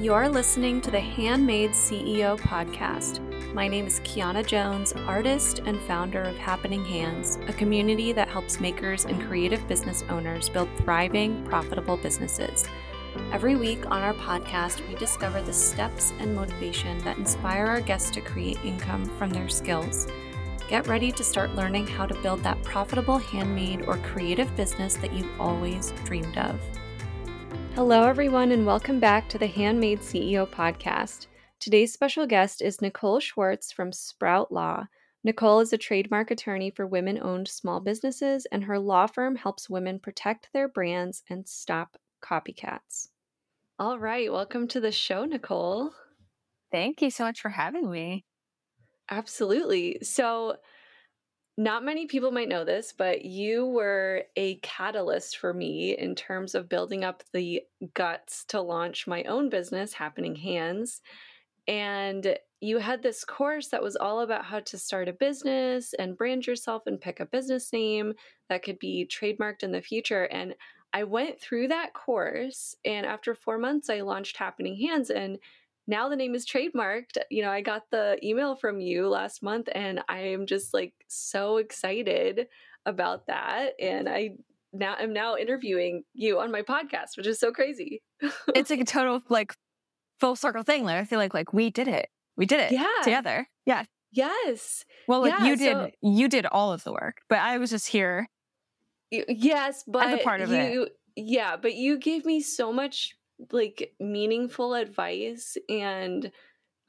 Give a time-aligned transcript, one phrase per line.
[0.00, 3.20] You're listening to the Handmade CEO podcast.
[3.52, 8.60] My name is Kiana Jones, artist and founder of Happening Hands, a community that helps
[8.60, 12.66] makers and creative business owners build thriving, profitable businesses.
[13.30, 18.10] Every week on our podcast, we discover the steps and motivation that inspire our guests
[18.12, 20.06] to create income from their skills.
[20.66, 25.12] Get ready to start learning how to build that profitable handmade or creative business that
[25.12, 26.58] you've always dreamed of.
[27.80, 31.28] Hello, everyone, and welcome back to the Handmade CEO podcast.
[31.60, 34.84] Today's special guest is Nicole Schwartz from Sprout Law.
[35.24, 39.70] Nicole is a trademark attorney for women owned small businesses, and her law firm helps
[39.70, 43.08] women protect their brands and stop copycats.
[43.78, 45.90] All right, welcome to the show, Nicole.
[46.70, 48.26] Thank you so much for having me.
[49.10, 50.00] Absolutely.
[50.02, 50.56] So,
[51.60, 56.54] not many people might know this, but you were a catalyst for me in terms
[56.54, 57.60] of building up the
[57.92, 61.02] guts to launch my own business, Happening Hands.
[61.68, 66.16] And you had this course that was all about how to start a business and
[66.16, 68.14] brand yourself and pick a business name
[68.48, 70.24] that could be trademarked in the future.
[70.24, 70.54] And
[70.94, 75.10] I went through that course, and after four months, I launched Happening Hands.
[75.10, 75.36] And
[75.90, 77.18] now the name is trademarked.
[77.30, 80.94] You know, I got the email from you last month and I am just like
[81.08, 82.46] so excited
[82.86, 83.72] about that.
[83.80, 84.36] And I
[84.72, 88.02] now am now interviewing you on my podcast, which is so crazy.
[88.54, 89.52] it's like a total like
[90.20, 90.84] full circle thing.
[90.84, 92.08] Like I feel like like we did it.
[92.36, 92.86] We did it yeah.
[93.02, 93.48] together.
[93.66, 93.84] Yeah.
[94.12, 94.84] Yes.
[95.08, 97.70] Well, like yeah, you did so, you did all of the work, but I was
[97.70, 98.28] just here.
[99.10, 100.92] Yes, but as a part of you, it.
[101.16, 103.16] Yeah, but you gave me so much
[103.52, 106.30] like meaningful advice and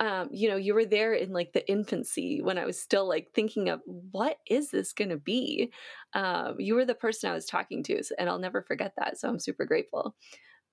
[0.02, 3.28] um, you know, you were there in like the infancy when I was still like
[3.36, 5.72] thinking of what is this going to be?
[6.16, 9.20] Um, you were the person I was talking to, and I'll never forget that.
[9.20, 10.16] So I'm super grateful.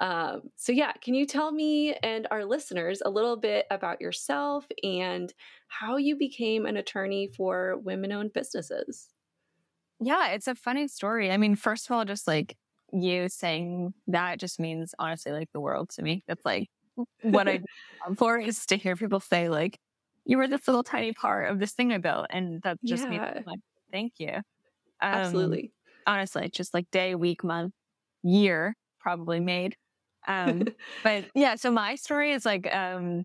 [0.01, 4.67] Um, so, yeah, can you tell me and our listeners a little bit about yourself
[4.83, 5.35] and
[5.67, 9.11] how you became an attorney for women owned businesses?
[10.01, 11.31] Yeah, it's a funny story.
[11.31, 12.57] I mean, first of all, just like
[12.93, 16.23] you saying that just means honestly like the world to me.
[16.27, 16.69] That's like
[17.23, 17.61] what I
[18.07, 19.79] am for is to hear people say like
[20.25, 23.11] you were this little tiny part of this thing I built, and that just yeah.
[23.11, 23.61] means like
[23.91, 24.35] thank you.
[25.01, 25.73] Um, Absolutely.
[26.07, 27.75] Honestly, just like day, week, month,
[28.23, 29.77] year probably made.
[30.27, 30.67] Um,
[31.03, 33.25] but yeah, so my story is like um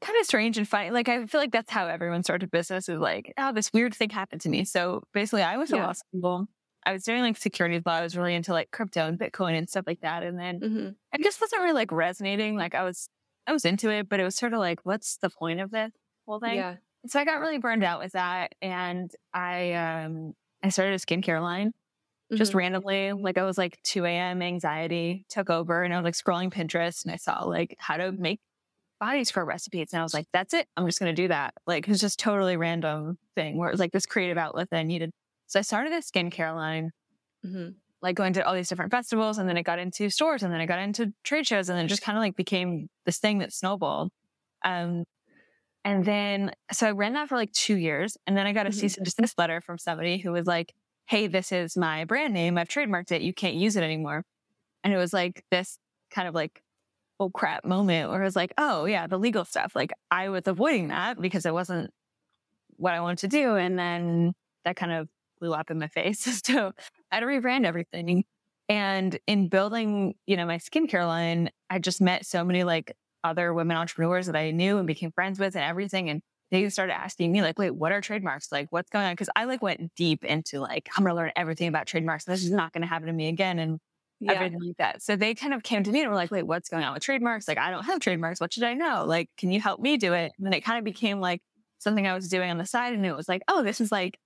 [0.00, 0.90] kind of strange and funny.
[0.90, 4.10] Like I feel like that's how everyone started business is like, oh, this weird thing
[4.10, 4.64] happened to me.
[4.64, 5.84] So basically I was yeah.
[5.84, 6.48] a law school
[6.86, 7.94] I was doing like securities law.
[7.94, 10.22] I was really into like crypto and Bitcoin and stuff like that.
[10.22, 10.88] And then mm-hmm.
[11.12, 12.56] I just wasn't really like resonating.
[12.56, 13.08] Like I was,
[13.46, 15.92] I was into it, but it was sort of like, what's the point of this
[16.26, 16.56] whole thing?
[16.56, 16.76] Yeah.
[17.06, 18.54] So I got really burned out with that.
[18.60, 22.36] And I, um, I started a skincare line mm-hmm.
[22.36, 23.12] just randomly.
[23.12, 24.42] Like I was like 2 a.m.
[24.42, 28.12] anxiety took over and I was like scrolling Pinterest and I saw like how to
[28.12, 28.40] make
[29.00, 29.88] body scrub recipes.
[29.92, 30.66] And I was like, that's it.
[30.76, 31.54] I'm just going to do that.
[31.66, 34.82] Like it's just totally random thing where it was like this creative outlet that I
[34.82, 35.10] needed.
[35.46, 36.90] So I started a skincare line,
[37.44, 37.70] mm-hmm.
[38.02, 40.60] like going to all these different festivals, and then it got into stores, and then
[40.60, 43.38] it got into trade shows, and then it just kind of like became this thing
[43.38, 44.10] that snowballed.
[44.64, 45.04] Um,
[45.84, 48.70] and then, so I ran that for like two years, and then I got a
[48.70, 48.78] mm-hmm.
[48.78, 50.72] cease and desist letter from somebody who was like,
[51.06, 52.56] "Hey, this is my brand name.
[52.58, 53.22] I've trademarked it.
[53.22, 54.24] You can't use it anymore."
[54.82, 55.78] And it was like this
[56.10, 56.62] kind of like
[57.20, 59.72] oh crap moment where I was like, oh yeah, the legal stuff.
[59.74, 61.90] Like I was avoiding that because it wasn't
[62.76, 63.56] what I wanted to do.
[63.56, 64.32] And then
[64.64, 65.08] that kind of
[65.44, 66.20] blew up in my face.
[66.44, 66.72] so
[67.10, 68.24] I had to rebrand everything.
[68.68, 73.52] And in building, you know, my skincare line, I just met so many like other
[73.52, 76.08] women entrepreneurs that I knew and became friends with and everything.
[76.08, 78.50] And they started asking me like, wait, what are trademarks?
[78.50, 79.16] Like, what's going on?
[79.16, 82.24] Cause I like went deep into like, I'm going to learn everything about trademarks.
[82.24, 83.58] This is not going to happen to me again.
[83.58, 83.78] And
[84.20, 84.32] yeah.
[84.32, 85.02] everything like that.
[85.02, 87.02] So they kind of came to me and were like, wait, what's going on with
[87.02, 87.48] trademarks?
[87.48, 88.40] Like, I don't have trademarks.
[88.40, 89.04] What should I know?
[89.06, 90.32] Like, can you help me do it?
[90.38, 91.42] And then it kind of became like
[91.78, 92.94] something I was doing on the side.
[92.94, 94.18] And it was like, oh, this is like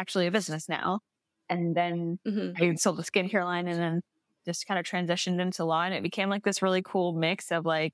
[0.00, 1.00] actually a business now.
[1.48, 2.62] And then mm-hmm.
[2.62, 4.00] I sold the skincare line and then
[4.46, 5.82] just kind of transitioned into law.
[5.82, 7.92] And it became like this really cool mix of like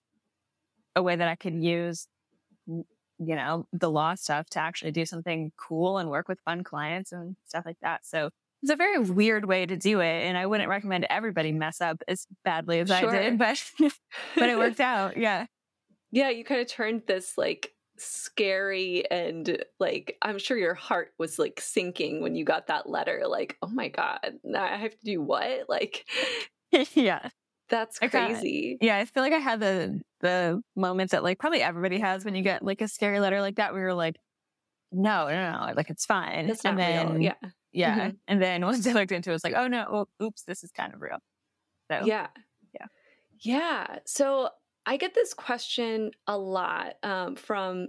[0.95, 2.07] a way that I could use,
[2.67, 2.85] you
[3.19, 7.37] know, the law stuff to actually do something cool and work with fun clients and
[7.47, 8.07] stuff like that.
[8.07, 8.31] So
[8.63, 10.25] it's a very weird way to do it.
[10.27, 13.11] And I wouldn't recommend everybody mess up as badly as sure.
[13.11, 13.63] I did, but,
[14.37, 15.17] but it worked out.
[15.17, 15.47] Yeah.
[16.13, 16.31] Yeah.
[16.31, 21.61] You kind of turned this like scary and like I'm sure your heart was like
[21.61, 25.23] sinking when you got that letter like oh my god now I have to do
[25.23, 25.69] what?
[25.69, 26.07] Like
[26.95, 27.29] yeah.
[27.69, 28.79] that's crazy.
[28.81, 32.35] Yeah I feel like I had the the moments that like probably everybody has when
[32.35, 34.17] you get like a scary letter like that where you're like
[34.93, 36.49] no no no like it's fine.
[36.49, 37.23] It's and then real.
[37.23, 37.51] yeah.
[37.73, 38.17] Yeah mm-hmm.
[38.29, 40.71] and then once I looked into it it's like oh no oh, oops this is
[40.71, 41.19] kind of real.
[41.91, 42.29] So yeah.
[42.75, 42.87] yeah.
[43.41, 44.51] Yeah so
[44.87, 47.89] I get this question a lot um, from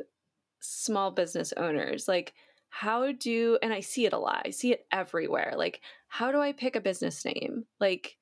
[0.59, 2.07] small business owners.
[2.07, 2.33] Like,
[2.69, 5.53] how do, and I see it a lot, I see it everywhere.
[5.55, 7.65] Like, how do I pick a business name?
[7.79, 8.17] Like,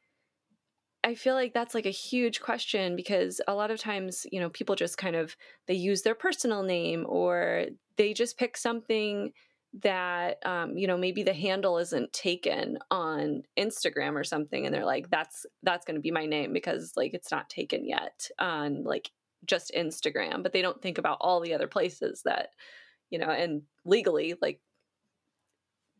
[1.04, 4.50] I feel like that's like a huge question because a lot of times, you know,
[4.50, 5.38] people just kind of
[5.68, 9.32] they use their personal name or they just pick something
[9.82, 14.86] that um, you know maybe the handle isn't taken on Instagram or something, and they're
[14.86, 18.84] like, "That's that's going to be my name because like it's not taken yet on
[18.84, 19.12] like
[19.46, 22.50] just Instagram," but they don't think about all the other places that
[23.10, 24.60] you know, and legally like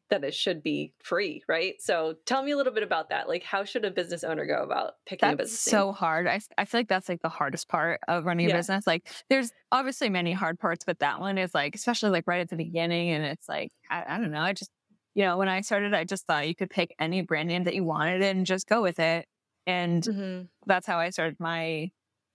[0.10, 1.76] that it should be free, right?
[1.80, 3.28] So tell me a little bit about that.
[3.28, 5.62] Like, how should a business owner go about picking that's a business?
[5.62, 6.28] so hard.
[6.28, 8.56] I, I feel like that's like the hardest part of running yeah.
[8.56, 8.86] a business.
[8.86, 12.50] Like, there's obviously many hard parts, but that one is like, especially like right at
[12.50, 13.10] the beginning.
[13.10, 14.42] And it's like, I, I don't know.
[14.42, 14.72] I just,
[15.16, 17.76] you know, when I started, I just thought you could pick any brand name that
[17.76, 19.26] you wanted and just go with it.
[19.66, 20.42] And mm-hmm.
[20.68, 21.90] that's how I started my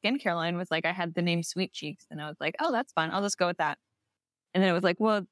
[0.05, 2.73] skincare line was like, I had the name Sweet Cheeks and I was like, oh,
[2.73, 3.11] that's fun.
[3.13, 3.79] I'll just go with that.
[4.55, 5.23] And then it was like, well,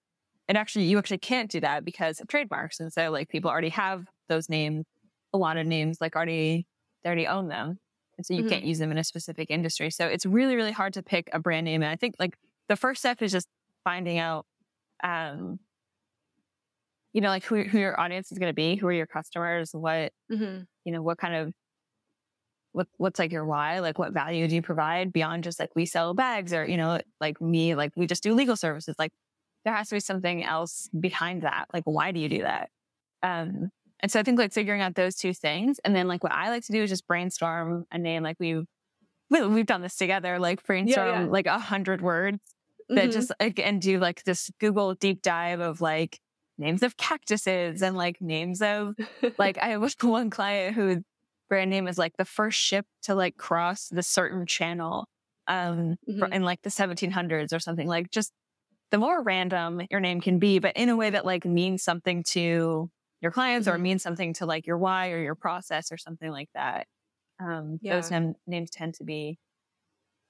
[0.49, 3.69] and actually you actually can't do that because of trademarks and so like people already
[3.69, 4.85] have those names
[5.33, 6.67] a lot of names like already
[7.03, 7.79] they already own them
[8.17, 8.49] and so you mm-hmm.
[8.49, 11.39] can't use them in a specific industry so it's really really hard to pick a
[11.39, 12.37] brand name and i think like
[12.69, 13.49] the first step is just
[13.85, 14.47] finding out
[15.05, 15.59] um
[17.13, 19.71] you know like who, who your audience is going to be who are your customers
[19.73, 20.61] what mm-hmm.
[20.85, 21.53] you know what kind of
[22.73, 25.87] what what's like your why like what value do you provide beyond just like we
[25.87, 29.11] sell bags or you know like me like we just do legal services like
[29.69, 31.67] there has to be something else behind that.
[31.75, 32.71] Like, why do you do that?
[33.23, 33.69] Um,
[34.01, 35.79] and so I think like figuring out those two things.
[35.85, 38.23] And then like what I like to do is just brainstorm a name.
[38.23, 38.65] Like we've,
[39.29, 41.27] we've done this together, like brainstorm yeah, yeah.
[41.27, 42.39] like a hundred words
[42.89, 43.11] that mm-hmm.
[43.11, 46.19] just like, and do like this Google deep dive of like
[46.57, 48.95] names of cactuses and like names of
[49.37, 51.03] like, I was one client who
[51.51, 55.07] brand name is like the first ship to like cross the certain channel
[55.47, 56.31] um mm-hmm.
[56.31, 58.33] in like the 1700s or something like just
[58.91, 62.23] the more random your name can be, but in a way that like means something
[62.29, 62.91] to
[63.21, 63.77] your clients mm-hmm.
[63.77, 66.87] or means something to like your why or your process or something like that.
[67.41, 67.97] Um, yeah.
[67.97, 69.39] Those nam- names tend to be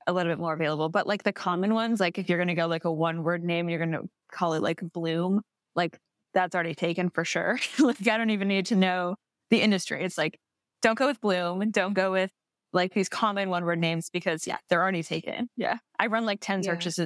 [0.06, 0.88] a little bit more available.
[0.88, 3.44] But like the common ones, like if you're going to go like a one word
[3.44, 5.42] name, you're going to call it like Bloom,
[5.76, 5.98] like
[6.34, 7.58] that's already taken for sure.
[7.78, 9.16] like I don't even need to know
[9.50, 10.02] the industry.
[10.02, 10.38] It's like,
[10.82, 11.70] don't go with Bloom.
[11.70, 12.30] Don't go with
[12.72, 15.48] like these common one word names because yeah, they're already taken.
[15.56, 15.78] Yeah.
[15.98, 16.70] I run like 10 yeah.
[16.70, 16.98] searches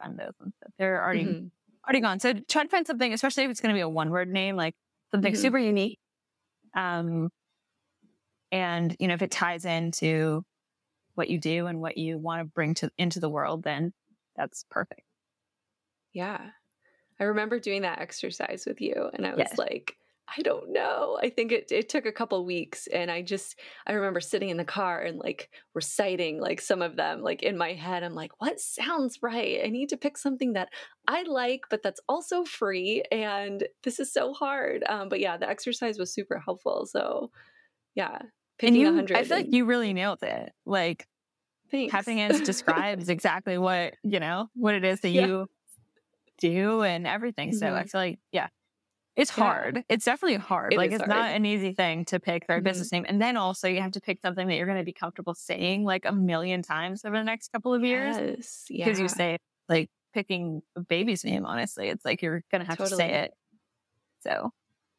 [0.00, 0.72] find those and stuff.
[0.78, 1.46] They're already mm-hmm.
[1.86, 2.20] already gone.
[2.20, 4.56] So try to find something, especially if it's going to be a one word name,
[4.56, 4.74] like
[5.10, 5.42] something mm-hmm.
[5.42, 5.98] super unique.
[6.76, 7.30] Um,
[8.50, 10.44] and you know, if it ties into
[11.14, 13.92] what you do and what you want to bring to into the world, then
[14.36, 15.02] that's perfect.
[16.12, 16.50] Yeah.
[17.20, 19.58] I remember doing that exercise with you and I was yes.
[19.58, 19.96] like,
[20.36, 21.18] I don't know.
[21.22, 24.58] I think it, it took a couple weeks and I just I remember sitting in
[24.58, 28.02] the car and like reciting like some of them like in my head.
[28.02, 29.60] I'm like, what sounds right?
[29.64, 30.68] I need to pick something that
[31.06, 33.02] I like, but that's also free.
[33.10, 34.84] And this is so hard.
[34.88, 36.86] Um, but yeah, the exercise was super helpful.
[36.86, 37.30] So
[37.94, 38.18] yeah.
[38.58, 40.52] Picking and you, I feel and, like you really nailed it.
[40.66, 41.06] Like
[41.70, 41.92] Thanks.
[41.92, 45.26] Happy Hands describes exactly what, you know, what it is that yeah.
[45.26, 45.46] you
[46.38, 47.52] do and everything.
[47.52, 47.76] So mm-hmm.
[47.76, 48.48] I feel like, yeah,
[49.18, 49.44] it's yeah.
[49.44, 49.84] hard.
[49.88, 50.72] It's definitely hard.
[50.72, 51.08] It like it's hard.
[51.08, 52.64] not an easy thing to pick their mm-hmm.
[52.64, 53.04] business name.
[53.08, 55.82] And then also you have to pick something that you're going to be comfortable saying
[55.82, 58.16] like a million times over the next couple of years.
[58.16, 58.64] Yes.
[58.70, 58.84] Yeah.
[58.84, 62.78] Because you say like picking a baby's name, honestly, it's like you're going to have
[62.78, 62.90] totally.
[62.90, 63.32] to say it.
[64.20, 64.52] So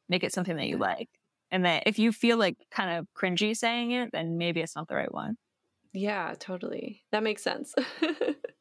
[0.10, 1.08] make it something that you like.
[1.50, 4.90] And that if you feel like kind of cringy saying it, then maybe it's not
[4.90, 5.38] the right one.
[5.94, 7.04] Yeah, totally.
[7.14, 7.74] That makes sense.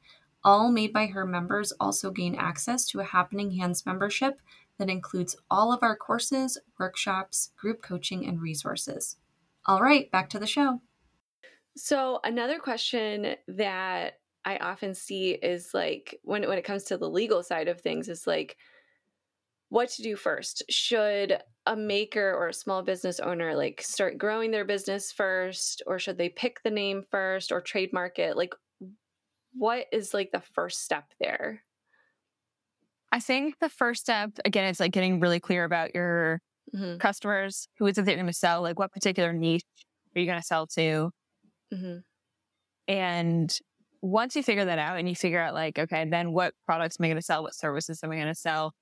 [0.47, 4.41] All Made by Her members also gain access to a Happening Hands membership
[4.79, 9.17] that includes all of our courses, workshops, group coaching, and resources.
[9.67, 10.83] All right, back to the show.
[11.77, 17.11] So, another question that I often see is like when, when it comes to the
[17.11, 18.57] legal side of things, is like,
[19.69, 24.53] what to do first should a maker or a small business owner like start growing
[24.53, 28.55] their business first or should they pick the name first or trademark it like
[29.57, 31.63] what is like the first step there?
[33.13, 36.41] I think the first step, again, is like getting really clear about your
[36.75, 36.99] mm-hmm.
[36.99, 37.69] customers.
[37.79, 38.63] Who is it that you're going to sell?
[38.63, 39.65] Like, what particular niche
[40.15, 41.11] are you going to sell to?
[41.73, 41.99] Mm-hmm.
[42.89, 43.59] And
[44.03, 47.05] once you figure that out and you figure out like, okay, then what products am
[47.05, 47.43] I going to sell?
[47.43, 48.75] What services am I going to sell?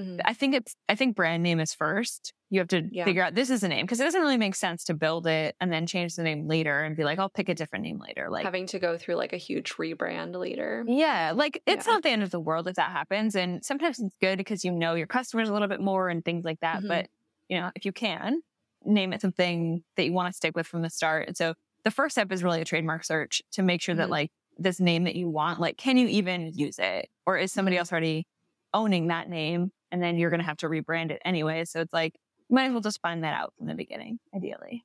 [0.00, 0.20] Mm-hmm.
[0.24, 2.32] I think it's, I think brand name is first.
[2.48, 3.04] You have to yeah.
[3.04, 5.54] figure out this is a name because it doesn't really make sense to build it
[5.60, 8.28] and then change the name later and be like, I'll pick a different name later.
[8.30, 10.84] Like having to go through like a huge rebrand later.
[10.88, 11.32] Yeah.
[11.34, 11.92] Like it's yeah.
[11.92, 13.36] not the end of the world if that happens.
[13.36, 16.44] And sometimes it's good because you know your customers a little bit more and things
[16.44, 16.78] like that.
[16.78, 16.88] Mm-hmm.
[16.88, 17.08] But,
[17.48, 18.42] you know, if you can
[18.84, 21.28] name it something that you want to stick with from the start.
[21.28, 21.54] And so
[21.84, 24.00] the first step is really a trademark search to make sure mm-hmm.
[24.00, 27.08] that like this name that you want, like, can you even use it?
[27.26, 28.26] Or is somebody else already
[28.74, 29.72] owning that name?
[29.92, 31.64] And then you're going to have to rebrand it anyway.
[31.64, 32.14] So it's like,
[32.48, 34.84] might as well just find that out from the beginning, ideally.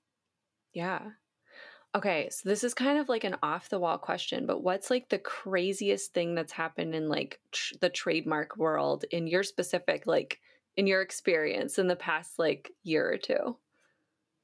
[0.74, 1.02] Yeah.
[1.96, 5.08] Okay, so this is kind of like an off the wall question, but what's like
[5.08, 10.42] the craziest thing that's happened in like tr- the trademark world in your specific like
[10.76, 13.38] in your experience in the past like year or two?
[13.40, 13.58] Oh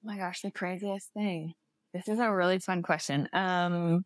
[0.02, 1.54] my gosh, the craziest thing.
[1.94, 3.28] This is a really fun question.
[3.34, 4.06] Um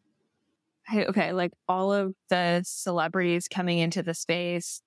[0.92, 4.82] okay, like all of the celebrities coming into the space,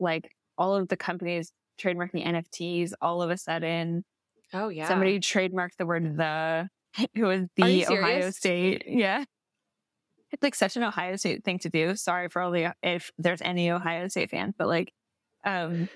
[0.00, 4.04] like all of the companies trademarking NFTs all of a sudden.
[4.52, 4.88] Oh yeah.
[4.88, 6.68] Somebody trademarked the word the
[7.14, 8.84] it was the Ohio State.
[8.86, 9.24] Yeah.
[10.30, 11.94] It's like such an Ohio State thing to do.
[11.96, 14.92] Sorry for all the if there's any Ohio State fans, but like
[15.44, 15.88] um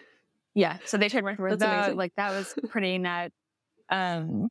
[0.55, 1.97] yeah, so they trademarked the word the amazing.
[1.97, 3.35] like that was pretty nuts.
[3.91, 4.49] Um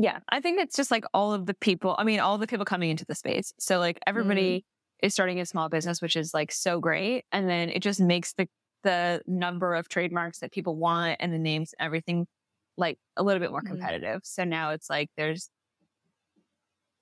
[0.00, 2.64] yeah, I think it's just like all of the people, I mean, all the people
[2.64, 3.52] coming into the space.
[3.58, 5.06] So like everybody mm-hmm.
[5.06, 7.24] is starting a small business, which is like so great.
[7.32, 8.48] And then it just makes the
[8.82, 12.26] the number of trademarks that people want and the names, everything
[12.76, 13.74] like a little bit more mm-hmm.
[13.74, 14.20] competitive.
[14.24, 15.50] So now it's like there's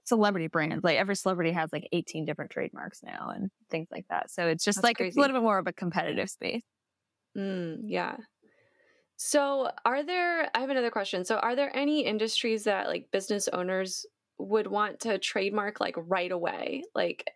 [0.04, 0.83] celebrity brands.
[0.85, 4.30] Like every celebrity has like 18 different trademarks now and things like that.
[4.30, 6.62] So it's just That's like it's a little bit more of a competitive space.
[7.37, 8.16] Mm, yeah.
[9.18, 11.25] So, are there, I have another question.
[11.25, 14.04] So, are there any industries that like business owners
[14.38, 16.85] would want to trademark like right away?
[16.95, 17.30] Like,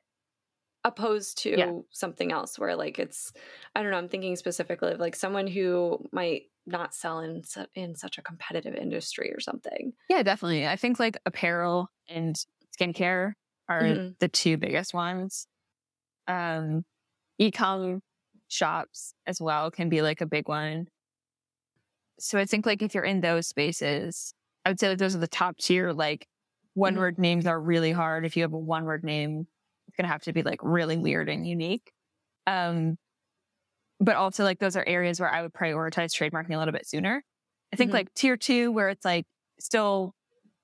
[0.85, 1.73] opposed to yeah.
[1.91, 3.33] something else where like it's
[3.75, 7.67] i don't know i'm thinking specifically of like someone who might not sell in su-
[7.75, 12.45] in such a competitive industry or something yeah definitely i think like apparel and
[12.79, 13.35] skincare
[13.69, 14.09] are mm-hmm.
[14.21, 15.47] the two biggest ones
[16.29, 16.85] um
[17.39, 18.01] e-com
[18.49, 20.87] shops as well can be like a big one
[22.21, 24.35] so I think like if you're in those spaces,
[24.65, 26.29] I would say like those are the top tier, like
[26.75, 27.01] one mm-hmm.
[27.01, 28.25] word names are really hard.
[28.25, 29.47] If you have a one word name,
[30.01, 31.93] going to have to be like really weird and unique.
[32.47, 32.97] Um,
[34.01, 37.23] but also like those are areas where I would prioritize trademarking a little bit sooner.
[37.73, 37.97] I think mm-hmm.
[37.97, 39.27] like tier two, where it's like
[39.61, 40.15] still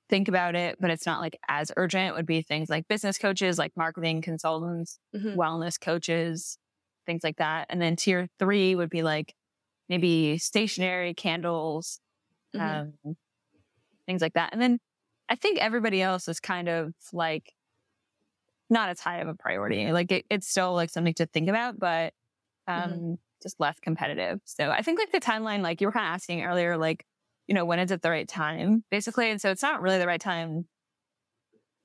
[0.09, 3.59] think about it, but it's not like as urgent would be things like business coaches,
[3.59, 5.39] like marketing consultants, mm-hmm.
[5.39, 6.57] wellness coaches,
[7.05, 7.67] things like that.
[7.69, 9.35] And then tier three would be like
[9.91, 12.01] maybe stationery candles,
[12.55, 13.09] mm-hmm.
[13.09, 13.17] um,
[14.07, 14.53] things like that.
[14.53, 14.79] And then
[15.29, 17.53] I think everybody else is kind of like
[18.71, 19.93] not as high of a priority.
[19.93, 22.13] Like it, it's still like something to think about, but
[22.67, 23.15] um, mm-hmm.
[23.43, 24.41] just less competitive.
[24.45, 27.05] So I think like the timeline, like you were kind of asking earlier, like,
[27.47, 29.31] you know, when is it the right time, basically?
[29.31, 30.67] And so it's not really the right time.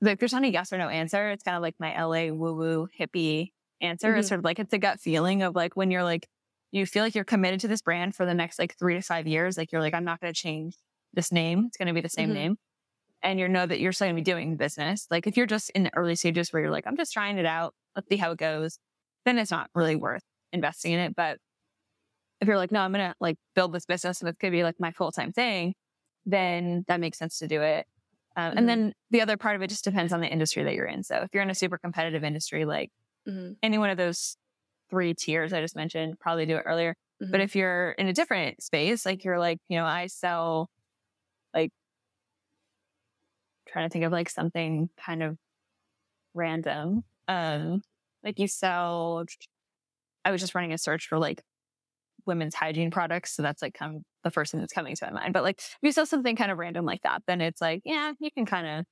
[0.02, 1.30] Like there's not a yes or no answer.
[1.30, 4.10] It's kind of like my LA woo woo hippie answer.
[4.10, 4.20] Mm-hmm.
[4.20, 6.28] It's sort of like it's a gut feeling of like when you're like
[6.72, 9.28] you feel like you're committed to this brand for the next like three to five
[9.28, 9.58] years.
[9.58, 10.76] Like you're like, I'm not going to change
[11.14, 11.66] this name.
[11.68, 12.38] It's going to be the same mm-hmm.
[12.38, 12.58] name.
[13.24, 15.08] And you know that you're still going to be doing business.
[15.12, 17.46] Like if you're just in the early stages where you're like, I'm just trying it
[17.46, 17.74] out.
[17.96, 18.80] Let's see how it goes.
[19.26, 21.16] Then it's not really worth investing in it.
[21.16, 21.38] But
[22.40, 24.58] if you're like, no, I'm going to like build this business and it's going to
[24.58, 25.76] be like my full time thing,
[26.26, 27.86] then that makes sense to do it.
[28.36, 28.58] Um, mm-hmm.
[28.58, 31.04] And then the other part of it just depends on the industry that you're in.
[31.04, 32.90] So if you're in a super competitive industry, like
[33.28, 33.54] mm-hmm.
[33.62, 34.38] any one of those
[34.90, 36.96] three tiers I just mentioned, probably do it earlier.
[37.22, 37.32] Mm-hmm.
[37.32, 40.70] But if you're in a different space, like you're like, you know, I sell
[41.54, 41.72] like
[43.72, 45.38] trying to think of like something kind of
[46.34, 47.04] random.
[47.28, 47.82] Um,
[48.24, 49.26] like you sell
[50.24, 51.42] I was just running a search for like
[52.26, 53.36] women's hygiene products.
[53.36, 55.34] So that's like kind of the first thing that's coming to my mind.
[55.34, 58.14] But like if you sell something kind of random like that, then it's like, yeah,
[58.20, 58.86] you can kind of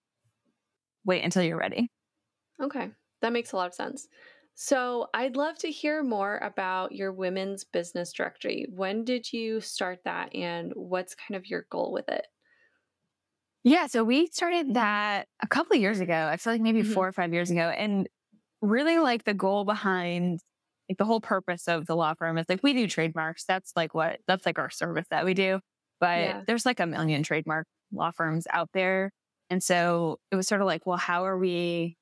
[1.05, 1.91] wait until you're ready.
[2.61, 2.89] Okay.
[3.21, 4.07] That makes a lot of sense.
[4.55, 8.67] So, I'd love to hear more about your women's business directory.
[8.69, 12.27] When did you start that and what's kind of your goal with it?
[13.69, 16.27] Yeah, so we started that a couple of years ago.
[16.27, 16.91] I feel like maybe mm-hmm.
[16.91, 18.09] 4 or 5 years ago and
[18.61, 20.39] really like the goal behind
[20.89, 23.45] like the whole purpose of the law firm is like we do trademarks.
[23.45, 25.59] That's like what that's like our service that we do.
[25.99, 26.41] But yeah.
[26.47, 29.11] there's like a million trademark law firms out there.
[29.51, 31.95] And so it was sort of like, well, how are we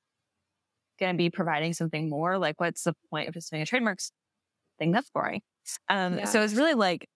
[0.98, 4.10] going to be providing something more, like what's the point of just doing a trademarks
[4.78, 4.90] thing?
[4.90, 5.42] That's boring.
[5.90, 6.24] Um, yeah.
[6.24, 7.06] So it's really like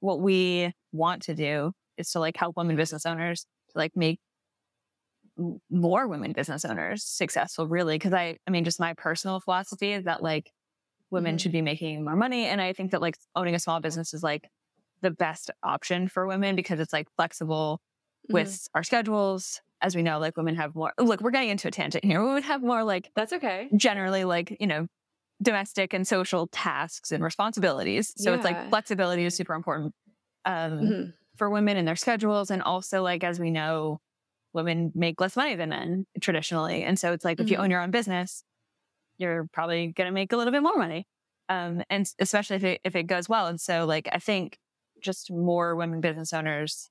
[0.00, 4.20] what we want to do is to like help women business owners to like make
[5.70, 10.04] more women business owners successful really because i i mean just my personal philosophy is
[10.04, 10.52] that like
[11.10, 11.38] women mm-hmm.
[11.38, 14.22] should be making more money and i think that like owning a small business is
[14.22, 14.48] like
[15.00, 17.80] the best option for women because it's like flexible
[18.26, 18.34] mm-hmm.
[18.34, 21.70] with our schedules as we know like women have more look we're getting into a
[21.70, 24.86] tangent here women have more like that's okay generally like you know
[25.42, 28.36] domestic and social tasks and responsibilities so yeah.
[28.36, 29.92] it's like flexibility is super important
[30.44, 31.10] um, mm-hmm.
[31.42, 33.98] For women in their schedules and also like as we know
[34.52, 36.84] women make less money than men traditionally.
[36.84, 37.46] And so it's like mm-hmm.
[37.46, 37.64] if you mm-hmm.
[37.64, 38.44] own your own business,
[39.18, 41.04] you're probably going to make a little bit more money.
[41.48, 43.48] Um, and especially if it, if it goes well.
[43.48, 44.56] And so like, I think
[45.02, 46.90] just more women business owners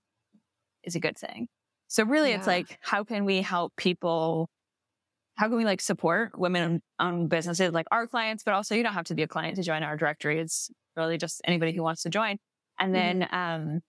[0.83, 1.47] is a good thing.
[1.87, 2.35] So really yeah.
[2.35, 4.49] it's like, how can we help people?
[5.35, 8.95] How can we like support women owned businesses like our clients, but also you don't
[8.95, 10.41] have to be a client to join our directory.
[10.41, 12.35] It's really just anybody who wants to join.
[12.77, 13.19] And mm-hmm.
[13.19, 13.81] then, um,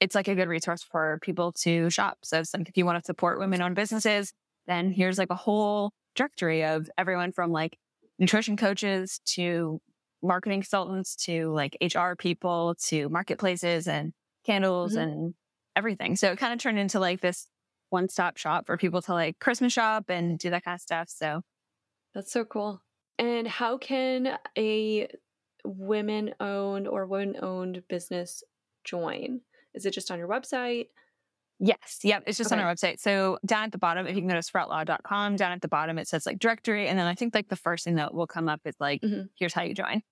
[0.00, 2.18] it's like a good resource for people to shop.
[2.22, 4.32] So if you want to support women owned businesses,
[4.66, 7.76] then here's like a whole directory of everyone from like
[8.18, 9.80] nutrition coaches to
[10.22, 14.12] marketing consultants to like HR people to marketplaces and
[14.44, 15.08] candles mm-hmm.
[15.08, 15.34] and
[15.76, 16.16] everything.
[16.16, 17.46] So it kind of turned into like this
[17.90, 21.08] one stop shop for people to like Christmas shop and do that kind of stuff.
[21.08, 21.42] So
[22.14, 22.82] that's so cool.
[23.18, 25.08] And how can a
[25.64, 28.42] women owned or women owned business
[28.84, 29.40] join?
[29.74, 30.86] Is it just on your website?
[31.58, 31.98] Yes.
[32.02, 32.24] Yep.
[32.26, 32.60] It's just okay.
[32.60, 33.00] on our website.
[33.00, 35.98] So down at the bottom, if you can go to sproutlaw.com, down at the bottom,
[35.98, 36.88] it says like directory.
[36.88, 39.24] And then I think like the first thing that will come up is like, mm-hmm.
[39.38, 40.02] here's how you join.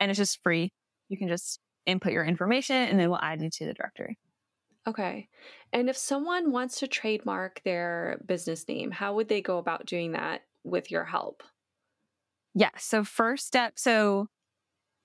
[0.00, 0.72] And it's just free.
[1.10, 4.18] You can just input your information and then we'll add you to the directory.
[4.86, 5.28] Okay.
[5.74, 10.12] And if someone wants to trademark their business name, how would they go about doing
[10.12, 11.42] that with your help?
[12.54, 12.70] Yeah.
[12.78, 14.28] So first step, so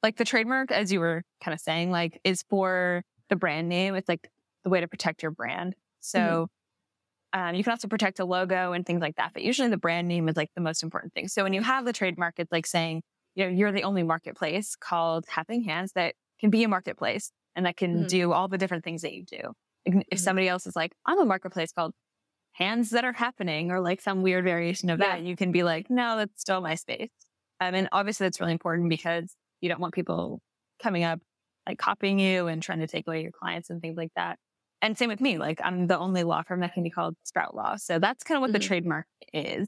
[0.02, 3.96] like the trademark, as you were kind of saying, like is for the brand name.
[3.96, 4.30] It's like
[4.64, 5.76] the way to protect your brand.
[6.02, 6.50] So
[7.34, 7.40] mm-hmm.
[7.40, 9.32] um, you can also protect a logo and things like that.
[9.34, 11.28] But usually the brand name is like the most important thing.
[11.28, 13.02] So when you have the trademark, it's like saying,
[13.36, 17.66] you know, you're the only marketplace called Happening Hands that can be a marketplace and
[17.66, 18.08] that can mm-hmm.
[18.08, 19.54] do all the different things that you do.
[19.86, 20.18] If mm-hmm.
[20.18, 21.94] somebody else is like, I'm a marketplace called
[22.52, 25.90] Hands That Are Happening or like some weird variation of that, you can be like,
[25.90, 27.10] no, that's still my space.
[27.60, 30.40] Um, and obviously that's really important because you don't want people
[30.82, 31.20] coming up
[31.68, 34.38] like copying you and trying to take away your clients and things like that.
[34.82, 37.56] And same with me, like I'm the only law firm that can be called Sprout
[37.56, 37.78] Law.
[37.78, 38.54] So that's kind of what mm-hmm.
[38.54, 39.68] the trademark is.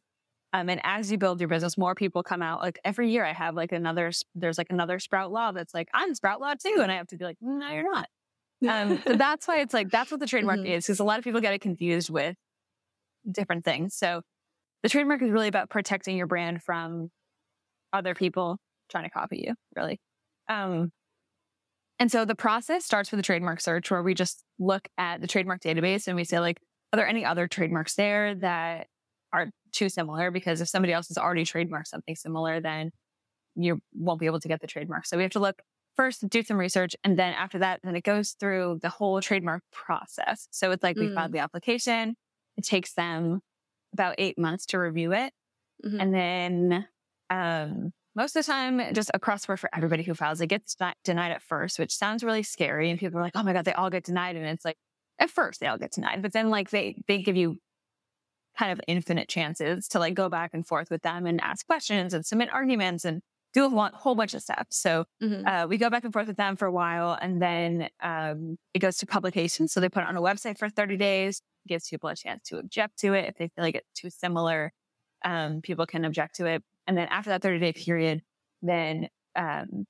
[0.51, 2.61] Um, and as you build your business, more people come out.
[2.61, 4.11] Like every year, I have like another.
[4.35, 7.17] There's like another Sprout Law that's like I'm Sprout Law too, and I have to
[7.17, 8.07] be like, no, you're not.
[8.67, 10.67] Um, so that's why it's like that's what the trademark mm-hmm.
[10.67, 12.37] is, because a lot of people get it confused with
[13.29, 13.95] different things.
[13.95, 14.21] So
[14.81, 17.09] the trademark is really about protecting your brand from
[17.91, 18.57] other people
[18.89, 19.55] trying to copy you.
[19.75, 19.99] Really.
[20.47, 20.91] Um,
[21.99, 25.27] and so the process starts with a trademark search where we just look at the
[25.27, 26.59] trademark database and we say, like,
[26.91, 28.87] are there any other trademarks there that
[29.31, 30.31] are too similar?
[30.31, 32.91] Because if somebody else has already trademarked something similar, then
[33.55, 35.05] you won't be able to get the trademark.
[35.05, 35.61] So we have to look
[35.95, 36.95] first, do some research.
[37.03, 40.47] And then after that, then it goes through the whole trademark process.
[40.51, 41.09] So it's like mm.
[41.09, 42.15] we filed the application.
[42.57, 43.39] It takes them
[43.93, 45.31] about eight months to review it.
[45.85, 45.99] Mm-hmm.
[46.01, 46.87] And then
[47.29, 50.75] um, most of the time, just across the board for everybody who files, it gets
[51.03, 52.89] denied at first, which sounds really scary.
[52.89, 54.35] And people are like, oh my God, they all get denied.
[54.35, 54.77] And it's like,
[55.19, 57.57] at first they all get denied, but then like they, they give you
[58.57, 62.13] kind of infinite chances to like go back and forth with them and ask questions
[62.13, 63.21] and submit arguments and
[63.53, 64.67] do a whole bunch of stuff.
[64.69, 65.47] So mm-hmm.
[65.47, 68.79] uh, we go back and forth with them for a while and then um, it
[68.79, 69.67] goes to publication.
[69.67, 72.57] So they put it on a website for 30 days, gives people a chance to
[72.57, 73.29] object to it.
[73.29, 74.73] If they feel like it's too similar,
[75.23, 76.63] um, people can object to it.
[76.87, 78.21] And then after that 30 day period,
[78.61, 79.85] then um,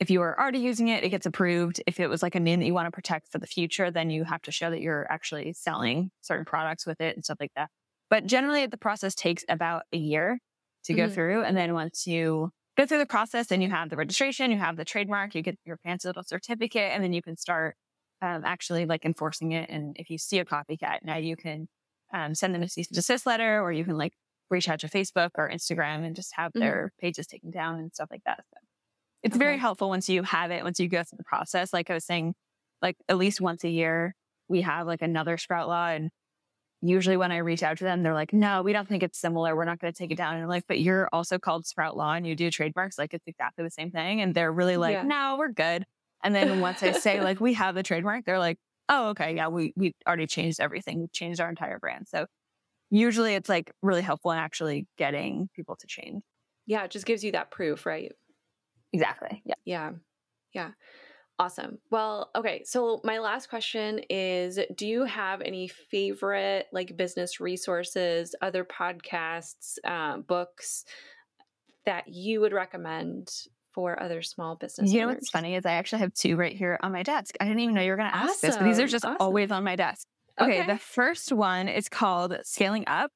[0.00, 1.80] if you are already using it, it gets approved.
[1.86, 4.10] If it was like a name that you want to protect for the future, then
[4.10, 7.52] you have to show that you're actually selling certain products with it and stuff like
[7.56, 7.70] that.
[8.10, 10.38] But generally, the process takes about a year
[10.84, 11.06] to mm-hmm.
[11.06, 11.44] go through.
[11.44, 14.76] And then once you go through the process, and you have the registration, you have
[14.76, 17.76] the trademark, you get your fancy little certificate, and then you can start
[18.20, 19.70] um, actually like enforcing it.
[19.70, 21.68] And if you see a copycat, now you can
[22.12, 24.14] um, send them a cease and desist letter, or you can like
[24.52, 26.60] reach out to Facebook or Instagram and just have mm-hmm.
[26.60, 28.44] their pages taken down and stuff like that.
[28.52, 28.58] So
[29.22, 29.44] it's okay.
[29.44, 31.72] very helpful once you have it, once you go through the process.
[31.72, 32.34] Like I was saying,
[32.80, 34.14] like at least once a year,
[34.48, 35.88] we have like another Sprout Law.
[35.88, 36.10] And
[36.82, 39.56] usually when I reach out to them, they're like, no, we don't think it's similar.
[39.56, 40.34] We're not going to take it down.
[40.34, 42.98] And I'm like, but you're also called Sprout Law and you do trademarks.
[42.98, 44.20] Like it's exactly the same thing.
[44.20, 45.02] And they're really like, yeah.
[45.02, 45.84] no, we're good.
[46.24, 49.34] And then once I say like, we have the trademark, they're like, oh, okay.
[49.36, 51.00] Yeah, we, we already changed everything.
[51.00, 52.06] We changed our entire brand.
[52.08, 52.26] So
[52.92, 56.22] usually it's like really helpful in actually getting people to change.
[56.66, 58.12] Yeah, it just gives you that proof, right?
[58.92, 59.42] Exactly.
[59.44, 59.54] Yeah.
[59.64, 59.92] Yeah.
[60.52, 60.72] Yeah.
[61.38, 61.78] Awesome.
[61.90, 62.62] Well, okay.
[62.64, 69.78] So, my last question is Do you have any favorite like business resources, other podcasts,
[69.84, 70.84] uh, books
[71.84, 75.14] that you would recommend for other small business You know owners?
[75.14, 77.36] what's funny is I actually have two right here on my desk.
[77.40, 79.18] I didn't even know you were going to ask this, but these are just awesome.
[79.20, 80.06] always on my desk.
[80.40, 80.66] Okay, Okay.
[80.66, 83.10] the first one is called Scaling Up.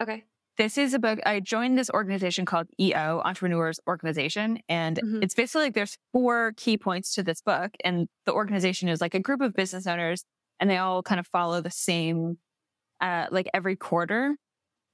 [0.00, 0.24] Okay.
[0.58, 1.18] This is a book.
[1.24, 4.58] I joined this organization called EO, Entrepreneurs Organization.
[4.68, 5.22] And Mhm.
[5.22, 7.72] it's basically like there's four key points to this book.
[7.84, 10.24] And the organization is like a group of business owners,
[10.60, 12.38] and they all kind of follow the same,
[13.00, 14.36] uh, like every quarter,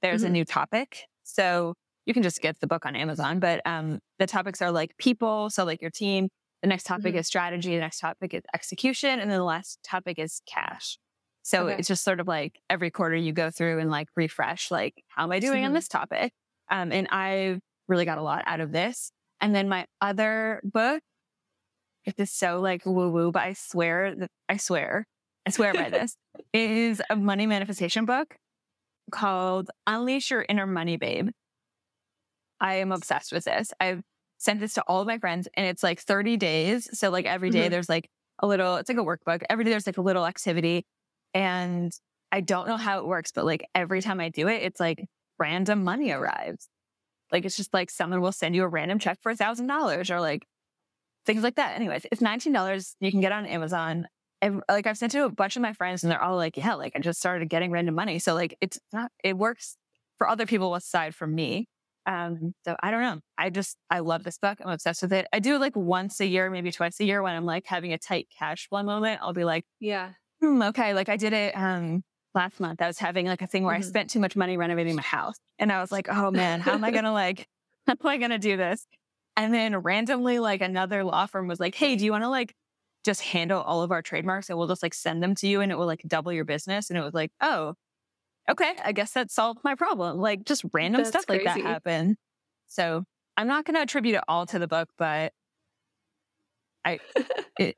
[0.01, 0.31] there's a Mhm.
[0.31, 1.05] new topic.
[1.23, 4.97] So you can just get the book on Amazon, but um, the topics are like
[4.97, 5.49] people.
[5.51, 6.29] So, like your team.
[6.63, 7.17] The next topic Mhm.
[7.17, 7.75] is strategy.
[7.75, 9.19] The next topic is execution.
[9.19, 10.97] And then the last topic is cash.
[11.43, 11.79] So Okay.
[11.79, 15.23] it's just sort of like every quarter you go through and like refresh, like, how
[15.23, 15.73] am I doing on Mhm.
[15.73, 16.33] this topic?
[16.69, 19.11] Um, and I really got a lot out of this.
[19.41, 21.01] And then my other book,
[22.05, 25.05] it is so like woo woo, but I swear that I swear,
[25.45, 26.15] I swear by this,
[26.53, 28.35] is a money manifestation book
[29.11, 31.29] called Unleash Your Inner Money Babe.
[32.59, 33.73] I am obsessed with this.
[33.79, 34.01] I've
[34.37, 36.97] sent this to all of my friends and it's like 30 days.
[36.97, 37.69] So like every day Mhm.
[37.69, 39.43] there's like a little, it's like a workbook.
[39.49, 40.85] Every day there's like a little activity.
[41.33, 41.91] And
[42.31, 45.05] I don't know how it works, but like every time I do it, it's like
[45.37, 46.69] random money arrives.
[47.31, 50.09] Like it's just like someone will send you a random check for a thousand dollars
[50.09, 50.45] or like
[51.25, 51.75] things like that.
[51.75, 52.95] Anyways, it's $19.
[52.99, 54.07] You can get on Amazon.
[54.41, 56.57] And like I've sent it to a bunch of my friends and they're all like,
[56.57, 58.19] yeah, like I just started getting random money.
[58.19, 59.77] So like it's not, it works
[60.17, 61.67] for other people aside from me.
[62.05, 63.19] Um, so I don't know.
[63.37, 64.57] I just, I love this book.
[64.63, 65.27] I'm obsessed with it.
[65.31, 67.97] I do like once a year, maybe twice a year when I'm like having a
[67.97, 69.19] tight cash flow moment.
[69.21, 70.11] I'll be like, Yeah.
[70.41, 72.03] Hmm, okay, like I did it um
[72.35, 72.81] last month.
[72.81, 73.81] I was having like a thing where I Mhm.
[73.81, 75.35] spent too much money renovating my house.
[75.59, 77.47] And I was like, oh man, how am I gonna like
[77.87, 78.85] how am I gonna do this?
[79.37, 82.55] And then randomly like another law firm was like, hey, do you wanna like
[83.05, 85.71] just handle all of our trademarks and we'll just like send them to you and
[85.71, 86.89] it will like double your business?
[86.89, 87.75] And it was like, oh,
[88.49, 90.19] okay, I guess that solved my problem.
[90.19, 91.61] Like just random That's stuff like that crazy.
[91.61, 92.17] happen.
[92.67, 93.05] So
[93.37, 95.33] I'm not gonna attribute it all to the book, but
[96.85, 96.99] I
[97.57, 97.77] it,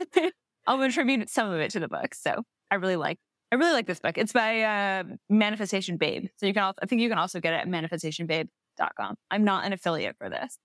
[0.66, 2.14] I'll attribute some of it to the book.
[2.14, 3.18] So I really like
[3.52, 4.18] I really like this book.
[4.18, 6.26] It's by uh, Manifestation Babe.
[6.36, 9.14] So you can also I think you can also get it at manifestationbabe.com.
[9.30, 10.58] I'm not an affiliate for this.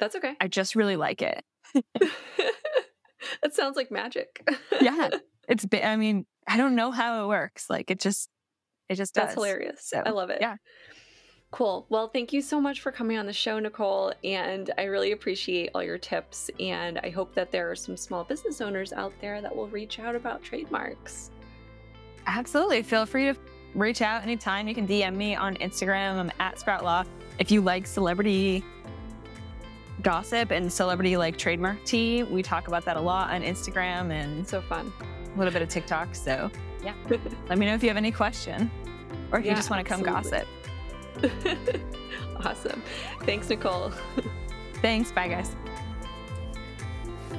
[0.00, 0.34] That's okay.
[0.40, 1.44] I just really like it.
[3.42, 4.46] that sounds like magic.
[4.80, 5.10] Yeah.
[5.46, 7.68] It's I mean, I don't know how it works.
[7.68, 8.30] Like it just
[8.88, 9.24] it just does.
[9.24, 9.80] That's hilarious.
[9.82, 10.38] So, I love it.
[10.40, 10.56] yeah.
[11.54, 11.86] Cool.
[11.88, 14.12] Well, thank you so much for coming on the show, Nicole.
[14.24, 16.50] And I really appreciate all your tips.
[16.58, 20.00] And I hope that there are some small business owners out there that will reach
[20.00, 21.30] out about trademarks.
[22.26, 22.82] Absolutely.
[22.82, 23.36] Feel free to
[23.76, 24.66] reach out anytime.
[24.66, 26.16] You can DM me on Instagram.
[26.16, 27.04] I'm at Sprout Law.
[27.38, 28.64] If you like celebrity
[30.02, 34.44] gossip and celebrity like trademark tea, we talk about that a lot on Instagram and
[34.44, 34.92] So fun.
[35.32, 36.16] a little bit of TikTok.
[36.16, 36.50] So
[36.82, 36.94] yeah,
[37.48, 38.72] let me know if you have any question
[39.30, 40.40] or if you just want to come absolutely.
[40.40, 40.48] gossip.
[42.44, 42.82] awesome.
[43.22, 43.92] Thanks, Nicole.
[44.82, 45.10] Thanks.
[45.12, 45.54] Bye, guys.